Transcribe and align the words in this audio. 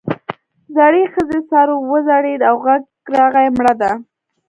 زړې 0.75 1.03
ښځې 1.13 1.39
سر 1.49 1.67
وځړېد 1.89 2.41
او 2.49 2.55
غږ 2.65 2.81
راغی 3.17 3.47
مړه 3.57 3.73
ده. 3.81 3.91